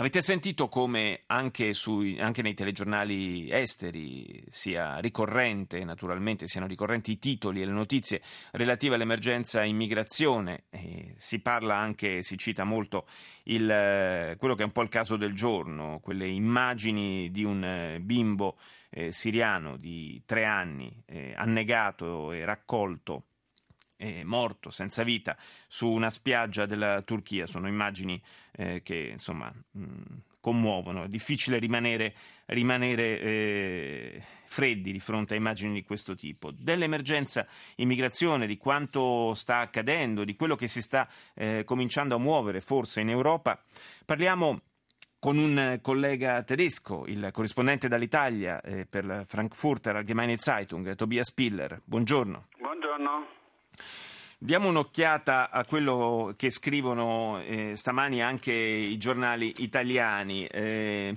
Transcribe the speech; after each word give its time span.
Avete 0.00 0.22
sentito 0.22 0.68
come 0.68 1.24
anche, 1.26 1.74
sui, 1.74 2.18
anche, 2.18 2.40
nei 2.40 2.54
telegiornali 2.54 3.50
esteri 3.50 4.42
sia 4.48 4.96
ricorrente, 4.96 5.84
naturalmente 5.84 6.48
siano 6.48 6.66
ricorrenti 6.66 7.12
i 7.12 7.18
titoli 7.18 7.60
e 7.60 7.66
le 7.66 7.72
notizie 7.72 8.22
relative 8.52 8.94
all'emergenza 8.94 9.62
immigrazione. 9.62 10.64
E 10.70 11.16
si 11.18 11.40
parla 11.40 11.76
anche, 11.76 12.22
si 12.22 12.38
cita 12.38 12.64
molto 12.64 13.06
il, 13.44 14.36
quello 14.38 14.54
che 14.54 14.62
è 14.62 14.64
un 14.64 14.72
po' 14.72 14.80
il 14.80 14.88
caso 14.88 15.18
del 15.18 15.34
giorno, 15.34 16.00
quelle 16.02 16.26
immagini 16.26 17.30
di 17.30 17.44
un 17.44 17.62
eh, 17.62 18.00
bimbo 18.00 18.56
eh, 18.88 19.12
siriano 19.12 19.76
di 19.76 20.22
tre 20.24 20.46
anni 20.46 20.90
eh, 21.04 21.34
annegato 21.36 22.32
e 22.32 22.46
raccolto 22.46 23.24
eh, 24.00 24.24
morto 24.24 24.70
senza 24.70 25.02
vita 25.02 25.36
su 25.68 25.88
una 25.88 26.10
spiaggia 26.10 26.64
della 26.66 27.02
Turchia. 27.02 27.46
Sono 27.46 27.68
immagini 27.68 28.20
eh, 28.52 28.80
che 28.82 29.10
insomma 29.12 29.52
mh, 29.72 29.90
commuovono. 30.40 31.04
È 31.04 31.08
difficile 31.08 31.58
rimanere, 31.58 32.14
rimanere 32.46 33.20
eh, 33.20 34.22
freddi 34.46 34.90
di 34.90 35.00
fronte 35.00 35.34
a 35.34 35.36
immagini 35.36 35.74
di 35.74 35.82
questo 35.82 36.14
tipo. 36.14 36.50
Dell'emergenza 36.50 37.46
immigrazione, 37.76 38.46
di 38.46 38.56
quanto 38.56 39.34
sta 39.34 39.58
accadendo, 39.58 40.24
di 40.24 40.34
quello 40.34 40.56
che 40.56 40.66
si 40.66 40.80
sta 40.80 41.08
eh, 41.34 41.62
cominciando 41.64 42.14
a 42.14 42.18
muovere 42.18 42.60
forse 42.60 43.00
in 43.00 43.10
Europa, 43.10 43.62
parliamo 44.04 44.62
con 45.18 45.36
un 45.36 45.78
collega 45.82 46.42
tedesco, 46.42 47.04
il 47.06 47.28
corrispondente 47.30 47.88
dall'Italia 47.88 48.62
eh, 48.62 48.86
per 48.86 49.04
la 49.04 49.24
Frankfurter 49.26 49.96
Allgemeine 49.96 50.38
Zeitung, 50.38 50.94
Tobias 50.96 51.30
Piller. 51.30 51.82
Buongiorno. 51.84 52.46
Buongiorno. 52.58 53.39
Diamo 54.42 54.68
un'occhiata 54.68 55.50
a 55.50 55.66
quello 55.66 56.32
che 56.34 56.48
scrivono 56.48 57.42
eh, 57.42 57.76
stamani 57.76 58.22
anche 58.22 58.50
i 58.54 58.96
giornali 58.96 59.52
italiani. 59.58 60.46
Eh, 60.46 61.14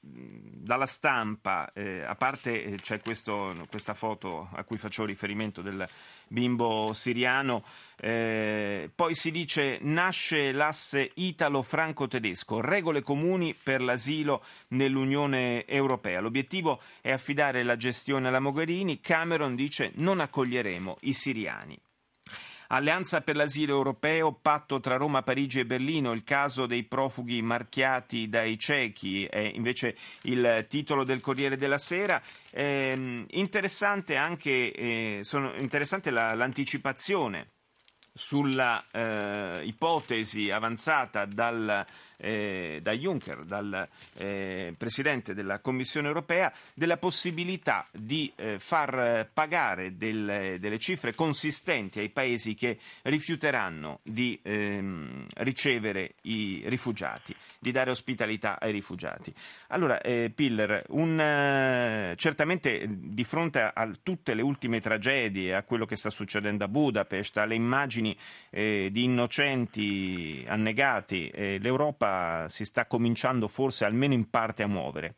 dalla 0.00 0.86
stampa, 0.86 1.70
eh, 1.72 2.02
a 2.02 2.16
parte 2.16 2.64
eh, 2.64 2.74
c'è 2.74 3.00
questo, 3.00 3.54
questa 3.70 3.94
foto 3.94 4.48
a 4.52 4.64
cui 4.64 4.76
faccio 4.76 5.04
riferimento 5.04 5.62
del 5.62 5.88
bimbo 6.26 6.92
siriano, 6.94 7.62
eh, 8.00 8.90
poi 8.92 9.14
si 9.14 9.30
dice 9.30 9.78
nasce 9.82 10.50
l'asse 10.50 11.12
italo-franco-tedesco, 11.14 12.60
regole 12.60 13.02
comuni 13.02 13.54
per 13.54 13.82
l'asilo 13.82 14.42
nell'Unione 14.70 15.64
Europea. 15.64 16.18
L'obiettivo 16.18 16.82
è 17.00 17.12
affidare 17.12 17.62
la 17.62 17.76
gestione 17.76 18.26
alla 18.26 18.40
Mogherini, 18.40 18.98
Cameron 18.98 19.54
dice 19.54 19.92
non 19.94 20.18
accoglieremo 20.18 20.96
i 21.02 21.12
siriani. 21.12 21.78
Alleanza 22.74 23.20
per 23.20 23.36
l'asilo 23.36 23.76
europeo, 23.76 24.32
patto 24.32 24.80
tra 24.80 24.96
Roma, 24.96 25.22
Parigi 25.22 25.60
e 25.60 25.64
Berlino, 25.64 26.10
il 26.10 26.24
caso 26.24 26.66
dei 26.66 26.82
profughi 26.82 27.40
marchiati 27.40 28.28
dai 28.28 28.58
cechi 28.58 29.24
è 29.26 29.38
invece 29.38 29.96
il 30.22 30.66
titolo 30.68 31.04
del 31.04 31.20
Corriere 31.20 31.56
della 31.56 31.78
Sera. 31.78 32.20
Eh, 32.50 33.26
interessante 33.30 34.16
anche 34.16 34.72
eh, 34.72 35.20
sono, 35.22 35.54
interessante 35.54 36.10
la, 36.10 36.34
l'anticipazione 36.34 37.50
sulla 38.12 38.84
eh, 38.90 39.60
ipotesi 39.64 40.50
avanzata 40.50 41.26
dal, 41.26 41.84
eh, 42.16 42.80
da 42.82 42.92
Juncker, 42.92 43.44
dal 43.44 43.88
eh, 44.18 44.74
Presidente 44.76 45.34
della 45.34 45.60
Commissione 45.60 46.08
europea, 46.08 46.52
della 46.74 46.96
possibilità 46.96 47.86
di 47.92 48.32
eh, 48.36 48.58
far 48.58 49.28
pagare 49.32 49.96
del, 49.96 50.56
delle 50.58 50.78
cifre 50.78 51.14
consistenti 51.14 52.00
ai 52.00 52.10
paesi 52.10 52.54
che 52.54 52.78
rifiuteranno 53.02 54.00
di 54.02 54.38
ehm, 54.42 55.26
ricevere 55.36 56.14
i 56.22 56.62
rifugiati, 56.66 57.34
di 57.58 57.70
dare 57.70 57.90
ospitalità 57.90 58.58
ai 58.60 58.72
rifugiati. 58.72 59.32
Allora, 59.68 60.00
eh, 60.00 60.30
Piller, 60.34 60.84
un, 60.88 61.18
eh, 61.20 62.14
certamente 62.16 62.86
di 62.88 63.24
fronte 63.24 63.60
a, 63.60 63.90
tutte 64.02 64.34
le 64.34 64.42
ultime 64.42 64.80
tragedie, 64.80 65.54
a 65.54 65.62
quello 65.62 65.86
che 65.86 65.96
sta 65.96 66.10
succedendo 66.10 66.64
a 66.64 66.68
Budapest, 66.68 67.36
alle 67.38 67.54
immagini 67.54 68.16
eh, 68.50 68.88
di 68.90 69.04
innocenti 69.04 70.44
annegati, 70.46 71.28
eh, 71.28 71.58
si 72.48 72.64
sta 72.64 72.86
cominciando 72.86 73.48
forse 73.48 73.84
almeno 73.84 74.14
in 74.14 74.28
parte 74.30 74.62
a 74.62 74.66
muovere. 74.66 75.16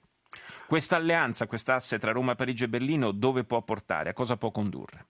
Questa 0.67 0.97
alleanza, 0.97 1.47
quest'asse 1.47 1.99
tra 1.99 2.12
Roma, 2.12 2.34
Parigi 2.34 2.65
e 2.65 2.69
Berlino, 2.69 3.12
dove 3.12 3.45
può 3.45 3.62
portare? 3.62 4.11
A 4.11 4.12
cosa 4.12 4.37
può 4.37 4.51
condurre? 4.51 5.07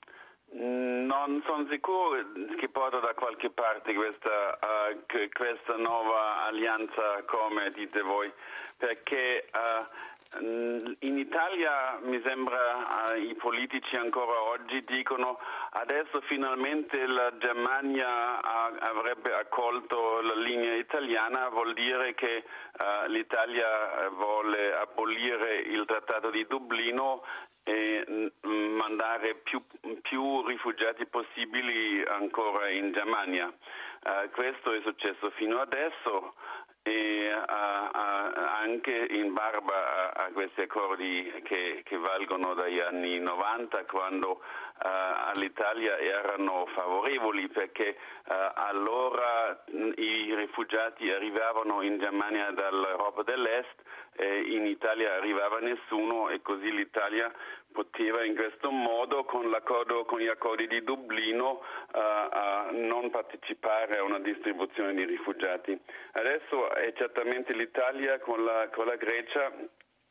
Non 1.26 1.42
sono 1.44 1.66
sicuro 1.68 2.22
che 2.56 2.68
porta 2.68 3.00
da 3.00 3.12
qualche 3.14 3.50
parte 3.50 3.92
questa, 3.94 4.58
uh, 4.62 5.28
questa 5.32 5.76
nuova 5.76 6.44
alleanza, 6.44 7.24
come 7.26 7.70
dite 7.70 8.00
voi, 8.02 8.32
perché 8.76 9.48
uh, 9.52 10.38
in 10.40 11.18
Italia 11.18 11.98
mi 12.02 12.20
sembra 12.22 13.14
eh, 13.14 13.20
i 13.20 13.34
politici 13.34 13.96
ancora 13.96 14.40
oggi 14.42 14.84
dicono 14.84 15.38
adesso 15.70 16.20
finalmente 16.22 17.06
la 17.06 17.36
Germania 17.38 18.40
avrebbe 18.80 19.32
accolto 19.32 20.20
la 20.20 20.34
linea 20.34 20.74
italiana, 20.74 21.48
vuol 21.48 21.72
dire 21.74 22.14
che 22.14 22.44
uh, 22.44 23.08
l'Italia 23.08 24.08
vuole 24.10 24.74
abolire 25.06 25.60
il 25.60 25.84
trattato 25.86 26.30
di 26.30 26.44
Dublino 26.48 27.22
e 27.62 28.32
mandare 28.42 29.36
più, 29.36 29.62
più 30.02 30.44
rifugiati 30.46 31.06
possibili 31.06 32.02
ancora 32.04 32.68
in 32.68 32.92
Germania. 32.92 33.46
Uh, 33.46 34.30
questo 34.30 34.72
è 34.72 34.80
successo 34.82 35.30
fino 35.30 35.60
adesso 35.60 36.34
e 36.86 37.32
uh, 37.34 37.38
uh, 37.38 38.30
anche 38.62 39.08
in 39.10 39.32
barba 39.32 40.12
a, 40.14 40.26
a 40.26 40.30
questi 40.32 40.60
accordi 40.60 41.32
che, 41.42 41.82
che, 41.84 41.96
valgono 41.96 42.54
dagli 42.54 42.78
anni 42.78 43.18
90 43.18 43.84
quando 43.86 44.40
all'Italia 44.78 45.98
erano 45.98 46.66
favorevoli 46.74 47.48
perché 47.48 47.96
allora 48.26 49.64
i 49.72 50.34
rifugiati 50.34 51.10
arrivavano 51.10 51.80
in 51.80 51.98
Germania 51.98 52.50
dall'Europa 52.50 53.22
dell'Est 53.22 53.74
e 54.16 54.42
in 54.42 54.66
Italia 54.66 55.14
arrivava 55.14 55.60
nessuno 55.60 56.28
e 56.28 56.42
così 56.42 56.70
l'Italia 56.70 57.32
poteva 57.72 58.24
in 58.24 58.34
questo 58.34 58.70
modo 58.70 59.24
con, 59.24 59.54
con 59.62 60.18
gli 60.18 60.28
accordi 60.28 60.66
di 60.66 60.82
Dublino 60.82 61.62
non 62.72 63.10
partecipare 63.10 63.98
a 63.98 64.02
una 64.02 64.18
distribuzione 64.18 64.94
di 64.94 65.04
rifugiati. 65.04 65.78
Adesso 66.12 66.70
è 66.78 66.92
certamente 66.94 67.52
l'Italia 67.52 68.18
con 68.18 68.44
la, 68.44 68.68
con 68.72 68.86
la 68.86 68.96
Grecia 68.96 69.52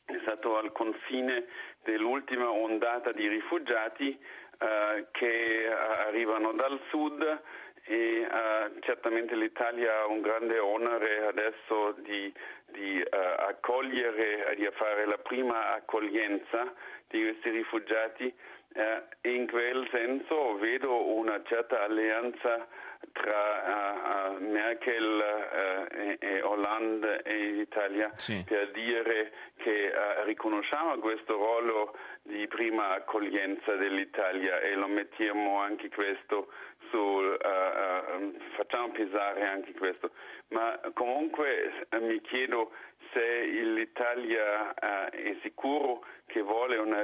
è 0.05 0.17
stato 0.21 0.57
al 0.57 0.71
confine 0.71 1.45
dell'ultima 1.83 2.49
ondata 2.51 3.11
di 3.11 3.27
rifugiati 3.27 4.17
uh, 4.59 5.05
che 5.11 5.67
arrivano 5.67 6.53
dal 6.53 6.79
sud 6.89 7.41
e 7.87 8.25
uh, 8.25 8.79
certamente 8.79 9.35
l'Italia 9.35 9.99
ha 9.99 10.07
un 10.07 10.21
grande 10.21 10.57
onore 10.57 11.27
adesso 11.27 11.93
di, 11.99 12.33
di 12.65 12.99
uh, 12.99 13.07
accogliere, 13.47 14.55
di 14.55 14.67
fare 14.73 15.05
la 15.05 15.19
prima 15.19 15.73
accoglienza 15.73 16.73
di 17.07 17.21
questi 17.21 17.49
rifugiati 17.51 18.33
uh, 18.73 18.81
e 19.21 19.33
in 19.33 19.47
quel 19.47 19.87
senso 19.91 20.57
vedo 20.57 21.13
una 21.13 21.41
certa 21.43 21.83
alleanza 21.83 22.67
tra 23.11 24.31
uh, 24.31 24.43
Merkel 24.43 26.17
e, 26.19 26.41
Hollande 26.41 27.21
e 27.21 27.51
l'Italia 27.51 28.09
sì. 28.15 28.43
per 28.47 28.71
dire 28.71 29.31
che 29.57 29.91
uh, 29.93 30.25
riconosciamo 30.25 30.97
questo 30.97 31.33
ruolo 31.33 31.95
di 32.23 32.47
prima 32.47 32.93
accoglienza 32.93 33.75
dell'Italia 33.75 34.59
e 34.59 34.73
lo 34.73 34.87
mettiamo 34.87 35.59
anche 35.59 35.89
questo 35.89 36.47
sul, 36.89 37.37
facciamo 38.55 38.91
pesare 38.91 39.43
anche 39.43 39.73
questo. 39.73 40.11
Ma 40.49 40.79
comunque 40.93 41.87
mi 41.99 42.21
chiedo 42.21 42.71
se 43.11 43.43
l'Italia 43.45 44.73
è 44.73 45.37
sicuro 45.41 46.03
che 46.25 46.41
vuole 46.41 46.77
una, 46.77 47.03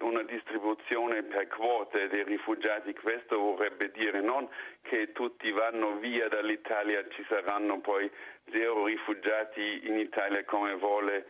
una, 0.00 0.22
distribuzione 0.22 1.22
per 1.24 1.48
quote 1.48 2.08
dei 2.08 2.24
rifugiati, 2.24 2.94
questo 2.94 3.38
vorrebbe 3.38 3.90
dire 3.90 4.20
non 4.20 4.48
che 4.82 5.12
tutti 5.12 5.50
vanno 5.50 5.96
via 5.96 6.28
dall'Italia, 6.28 7.04
ci 7.10 7.24
saranno 7.28 7.80
poi 7.80 8.10
zero 8.50 8.86
rifugiati 8.86 9.86
in 9.86 9.98
Italia 9.98 10.44
come 10.44 10.74
vuole 10.74 11.26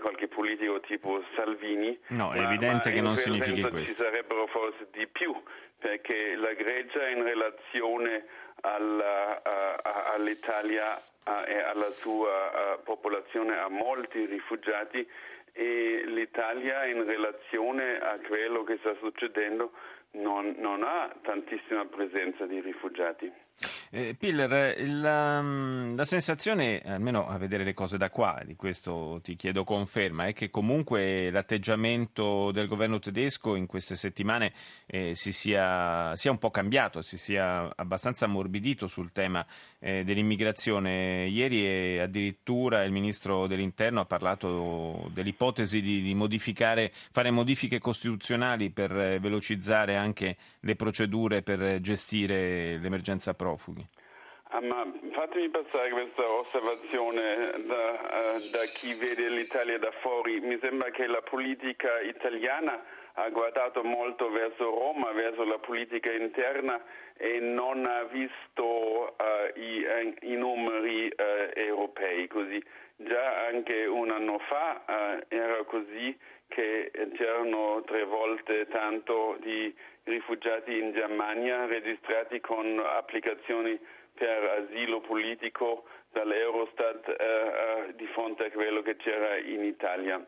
qualche 0.00 0.28
politico 0.28 0.80
tipo 0.80 1.22
Salvini. 1.34 1.98
No, 2.08 2.32
è 2.32 2.40
evidente 2.40 2.92
che 2.92 3.00
non 3.00 3.16
significhi 3.16 3.60
questo. 3.60 3.70
questo. 3.70 4.04
Ci 4.04 4.10
sarebbero 4.10 4.46
forse 4.46 4.88
di 4.92 5.06
più, 5.06 5.34
perché 5.78 6.34
la 6.36 6.52
Grecia 6.52 7.08
in 7.08 7.22
relazione 7.22 8.24
alla, 8.60 9.40
uh, 9.44 10.14
all'Italia 10.14 11.00
uh, 11.24 11.30
e 11.46 11.60
alla 11.62 11.90
sua 11.90 12.74
uh, 12.76 12.82
popolazione 12.82 13.58
ha 13.58 13.68
molti 13.68 14.26
rifugiati 14.26 15.08
e 15.52 16.02
l'Italia 16.06 16.84
in 16.86 17.04
relazione 17.04 17.98
a 17.98 18.18
quello 18.26 18.62
che 18.62 18.76
sta 18.78 18.94
succedendo 19.00 19.72
non, 20.12 20.54
non 20.58 20.82
ha 20.82 21.14
tantissima 21.22 21.84
presenza 21.86 22.46
di 22.46 22.60
rifugiati. 22.60 23.30
Eh, 23.92 24.14
Piller, 24.16 24.80
la, 24.88 25.42
la, 25.42 26.04
sensazione, 26.04 26.80
almeno 26.84 27.26
a 27.26 27.36
vedere 27.36 27.64
le 27.64 27.74
cose 27.74 27.98
da 27.98 28.08
qua, 28.08 28.40
di 28.44 28.54
questo 28.54 29.18
ti 29.22 29.34
chiedo 29.34 29.64
conferma, 29.64 30.26
è 30.26 30.32
che 30.32 30.48
comunque 30.48 31.28
l'atteggiamento 31.30 32.52
del 32.52 32.68
governo 32.68 33.00
tedesco 33.00 33.56
in 33.56 33.66
queste 33.66 33.96
settimane 33.96 34.52
eh, 34.86 35.14
si 35.14 35.32
sia, 35.32 36.14
sia, 36.14 36.30
un 36.30 36.38
po' 36.38 36.50
cambiato, 36.50 37.02
si 37.02 37.18
sia 37.18 37.70
abbastanza 37.74 38.26
ammorbidito 38.26 38.86
sul 38.86 39.10
tema 39.12 39.44
eh, 39.80 40.04
dell'immigrazione. 40.04 41.26
Ieri 41.26 41.98
addirittura 41.98 42.84
il 42.84 42.92
ministro 42.92 43.46
dell'interno 43.48 44.00
ha 44.00 44.06
parlato 44.06 45.10
dell'ipotesi 45.12 45.80
di, 45.80 46.00
di 46.00 46.14
modificare, 46.14 46.92
fare 47.10 47.30
modifiche 47.32 47.80
costituzionali 47.80 48.70
per 48.70 48.96
eh, 48.96 49.18
velocizzare 49.18 49.96
anche 50.00 50.36
le 50.60 50.74
procedure 50.74 51.42
per 51.42 51.80
gestire 51.80 52.78
l'emergenza 52.78 53.34
profughi. 53.34 53.86
Ah, 54.52 54.60
ma 54.60 54.84
fatemi 55.12 55.48
passare 55.48 55.90
questa 55.90 56.28
osservazione 56.28 57.52
da, 57.66 58.34
uh, 58.34 58.50
da, 58.50 58.64
chi 58.74 58.94
vede 58.94 59.28
l'Italia 59.28 59.78
da 59.78 59.92
fuori. 60.00 60.40
Mi 60.40 60.58
sembra 60.60 60.90
che 60.90 61.06
la 61.06 61.22
politica 61.22 62.00
italiana 62.00 62.82
ha 63.14 63.28
guardato 63.28 63.84
molto 63.84 64.28
verso 64.28 64.64
Roma, 64.64 65.12
verso 65.12 65.44
la 65.44 65.58
politica 65.58 66.10
interna 66.10 66.82
e 67.16 67.38
non 67.38 67.86
ha 67.86 68.02
visto 68.04 69.14
uh, 69.16 69.56
i, 69.56 69.84
i, 70.22 70.34
numeri 70.34 71.06
uh, 71.06 71.52
europei. 71.54 72.26
Così. 72.26 72.60
Già 72.96 73.46
anche 73.46 73.86
un 73.86 74.10
anno 74.10 74.38
fa 74.40 74.82
era 75.28 75.62
così 75.64 76.14
che 76.50 76.90
c'erano 77.14 77.82
tre 77.86 78.04
volte 78.04 78.66
tanto 78.68 79.36
di 79.40 79.72
rifugiati 80.04 80.76
in 80.76 80.92
Germania 80.92 81.66
registrati 81.66 82.40
con 82.40 82.78
applicazioni 82.84 83.78
per 84.14 84.66
asilo 84.66 85.00
politico 85.00 85.84
dall'Eurostat 86.10 87.08
eh, 87.08 87.14
eh, 87.14 87.94
di 87.94 88.06
fronte 88.08 88.46
a 88.46 88.50
quello 88.50 88.82
che 88.82 88.96
c'era 88.96 89.36
in 89.36 89.64
Italia. 89.64 90.22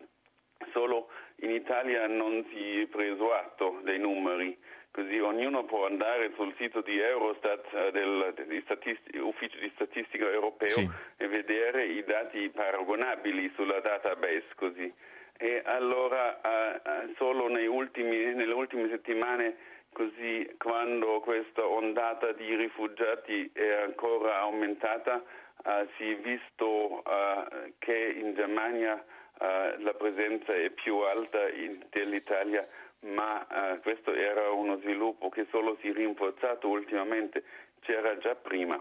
Solo 0.73 1.09
in 1.37 1.51
Italia 1.51 2.07
non 2.07 2.47
si 2.51 2.83
è 2.83 2.87
preso 2.87 3.33
atto 3.35 3.81
dei 3.83 3.99
numeri, 3.99 4.57
così 4.93 5.19
ognuno 5.19 5.65
può 5.65 5.87
andare 5.87 6.31
sul 6.37 6.55
sito 6.57 6.83
di 6.83 7.01
Eurostat, 7.01 7.67
eh, 7.75 7.91
del, 7.91 8.33
dell'Ufficio 8.35 9.59
di 9.59 9.71
Statistica 9.75 10.31
Europeo, 10.31 10.69
sì. 10.69 10.89
e 11.17 11.27
vedere 11.27 11.87
i 11.87 12.05
dati 12.05 12.49
paragonabili 12.51 13.51
sulla 13.57 13.81
database. 13.81 14.47
Così. 14.55 14.95
E 15.39 15.63
allora 15.65 16.41
eh, 16.41 16.81
eh 16.85 17.15
solo 17.17 17.47
ultimi, 17.67 18.35
nelle 18.35 18.53
ultime 18.53 18.89
settimane 18.89 19.71
Così 19.93 20.51
quando 20.57 21.21
questa 21.21 21.67
ondata 21.67 22.33
di 22.33 22.57
rifugiati 22.57 23.51
è 23.53 23.73
ancora 23.73 24.39
aumentata 24.39 25.23
uh, 25.65 25.87
si 25.99 26.13
è 26.13 26.17
visto 26.17 27.03
uh, 27.05 27.73
che 27.79 28.15
in 28.17 28.33
Germania 28.35 28.95
uh, 28.95 29.83
la 29.83 29.93
presenza 29.93 30.55
è 30.55 30.71
più 30.71 30.97
alta 30.97 31.47
in, 31.51 31.85
dell'Italia, 31.91 32.67
ma 33.01 33.47
questo 33.83 34.15
era 34.15 34.51
uno 34.51 34.79
sviluppo 34.79 35.29
che 35.29 35.47
solo 35.51 35.77
si 35.81 35.89
è 35.89 35.93
rinforzato 35.93 36.69
ultimamente, 36.69 37.43
c'era 37.81 38.17
già 38.17 38.35
prima. 38.35 38.81